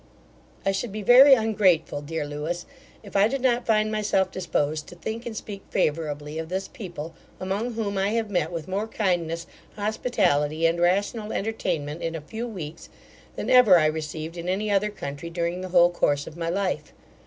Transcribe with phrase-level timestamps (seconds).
[0.65, 2.65] I should be very ungrateful, dear Lewis,
[3.03, 7.13] if I did not find myself disposed to think and speak favourably of this people,
[7.39, 9.45] among whom I have met with more kindness,
[9.75, 12.89] hospitality, and rational entertainment, in a few weeks,
[13.35, 16.93] than ever I received in any other country during the whole course of my life.